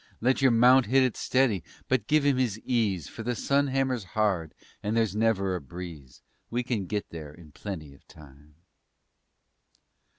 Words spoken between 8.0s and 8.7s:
time.